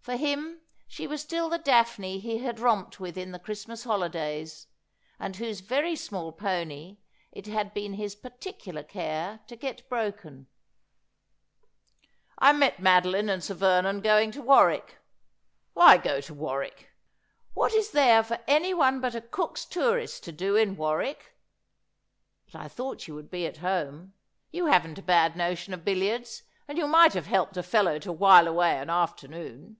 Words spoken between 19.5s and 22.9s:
tourist to do in Warwick? But I